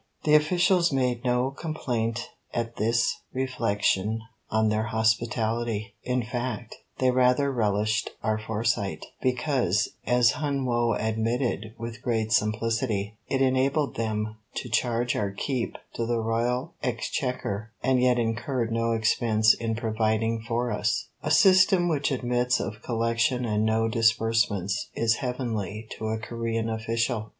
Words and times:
The 0.23 0.33
officials 0.33 0.91
made 0.91 1.23
no 1.23 1.51
complaint 1.51 2.31
at 2.55 2.77
this 2.77 3.19
reflection 3.33 4.21
on 4.49 4.69
their 4.69 4.85
hospitality; 4.85 5.93
in 6.01 6.23
fact, 6.23 6.77
they 6.97 7.11
rather 7.11 7.51
relished 7.51 8.09
our 8.23 8.39
foresight, 8.39 9.05
because, 9.21 9.89
as 10.07 10.31
Hun 10.31 10.65
Woe 10.65 10.95
admitted 10.95 11.75
with 11.77 12.01
great 12.01 12.31
simplicity, 12.31 13.19
it 13.27 13.43
enabled 13.43 13.95
them 13.95 14.37
to 14.55 14.69
charge 14.69 15.15
our 15.15 15.29
keep 15.29 15.77
to 15.93 16.07
the 16.07 16.17
royal 16.19 16.73
exchequer 16.81 17.71
and 17.83 18.01
yet 18.01 18.17
incur 18.17 18.65
no 18.65 18.93
expense 18.93 19.53
in 19.53 19.75
providing 19.75 20.41
for 20.41 20.71
us. 20.71 21.09
A 21.21 21.29
system 21.29 21.87
which 21.87 22.09
admits 22.09 22.59
of 22.59 22.81
collection 22.81 23.45
and 23.45 23.63
no 23.65 23.87
disbursements 23.87 24.89
is 24.95 25.17
heavenly 25.17 25.87
to 25.99 26.07
a 26.07 26.17
Corean 26.17 26.69
official. 26.71 27.29